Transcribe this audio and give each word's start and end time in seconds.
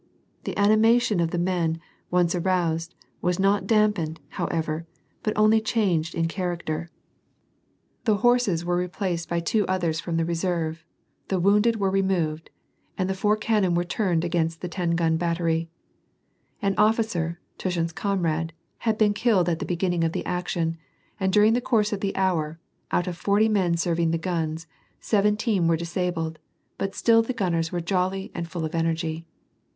The 0.45 0.57
animation 0.57 1.19
of 1.19 1.29
the 1.29 1.37
men, 1.37 1.79
once 2.09 2.33
aroused, 2.33 2.95
was 3.21 3.37
not 3.39 3.67
damp 3.67 3.97
ened, 3.97 4.17
however, 4.29 4.87
but 5.21 5.37
only 5.37 5.61
changed 5.61 6.15
in 6.15 6.27
character. 6.27 6.89
The 8.05 8.17
horses 8.25 8.65
WAR 8.65 8.81
AND 8.81 8.91
PEACE. 8.91 9.27
229 9.27 9.29
were 9.29 9.29
replaced 9.29 9.29
by 9.29 9.39
two 9.39 9.67
others 9.71 9.99
from 9.99 10.17
the 10.17 10.25
reserve; 10.25 10.83
the 11.27 11.39
wounded 11.39 11.75
were 11.75 11.91
removed, 11.91 12.49
and 12.97 13.07
the 13.07 13.13
four 13.13 13.37
cannon 13.37 13.75
were 13.75 13.83
turned 13.83 14.23
against 14.23 14.61
the 14.61 14.67
ten 14.67 14.95
gun 14.95 15.17
battery. 15.17 15.69
An 16.63 16.73
officer, 16.79 17.39
Tushin's 17.59 17.93
comrade, 17.93 18.53
had 18.79 18.97
been 18.97 19.13
killed 19.13 19.47
at 19.49 19.59
the 19.59 19.65
begin 19.67 19.91
ning 19.91 20.03
of 20.03 20.13
the 20.13 20.25
action, 20.25 20.77
and 21.19 21.31
during 21.31 21.53
the 21.53 21.61
course 21.61 21.93
of 21.93 21.99
the 21.99 22.15
hour, 22.15 22.59
out 22.91 23.05
of 23.05 23.15
forty 23.17 23.47
men 23.47 23.77
serving 23.77 24.09
the 24.09 24.17
guns, 24.17 24.65
seventeen 24.99 25.67
were 25.67 25.77
disabled, 25.77 26.39
but 26.79 26.95
still 26.95 27.21
the 27.21 27.33
gunners 27.33 27.71
were 27.71 27.79
jolly 27.81 28.31
and 28.33 28.47
full 28.49 28.65
of 28.65 28.73
energy. 28.73 29.27